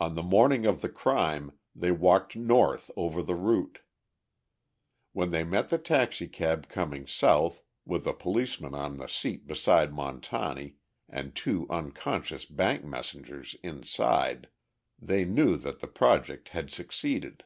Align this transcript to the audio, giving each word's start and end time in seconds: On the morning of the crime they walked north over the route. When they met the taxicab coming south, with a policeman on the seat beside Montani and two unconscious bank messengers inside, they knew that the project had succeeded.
On 0.00 0.16
the 0.16 0.24
morning 0.24 0.66
of 0.66 0.80
the 0.80 0.88
crime 0.88 1.56
they 1.72 1.92
walked 1.92 2.34
north 2.34 2.90
over 2.96 3.22
the 3.22 3.36
route. 3.36 3.78
When 5.12 5.30
they 5.30 5.44
met 5.44 5.68
the 5.68 5.78
taxicab 5.78 6.68
coming 6.68 7.06
south, 7.06 7.62
with 7.84 8.08
a 8.08 8.12
policeman 8.12 8.74
on 8.74 8.96
the 8.96 9.06
seat 9.06 9.46
beside 9.46 9.92
Montani 9.94 10.78
and 11.08 11.32
two 11.32 11.68
unconscious 11.70 12.44
bank 12.44 12.82
messengers 12.84 13.54
inside, 13.62 14.48
they 15.00 15.24
knew 15.24 15.56
that 15.58 15.78
the 15.78 15.86
project 15.86 16.48
had 16.48 16.72
succeeded. 16.72 17.44